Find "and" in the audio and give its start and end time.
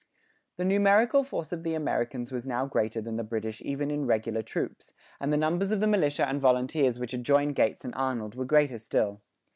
5.19-5.31, 6.27-6.41, 7.85-7.93